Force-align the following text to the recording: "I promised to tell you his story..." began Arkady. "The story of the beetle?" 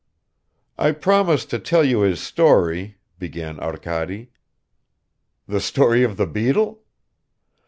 "I 0.79 0.93
promised 0.93 1.51
to 1.51 1.59
tell 1.59 1.83
you 1.83 1.99
his 2.01 2.19
story..." 2.19 2.97
began 3.19 3.59
Arkady. 3.59 4.31
"The 5.47 5.61
story 5.61 6.01
of 6.03 6.17
the 6.17 6.25
beetle?" 6.25 6.81